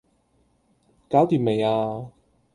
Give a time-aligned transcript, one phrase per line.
[1.07, 2.07] 搞掂未呀?